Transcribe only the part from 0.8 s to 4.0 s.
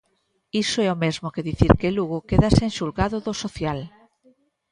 é o mesmo que dicir que Lugo queda sen xulgado do social.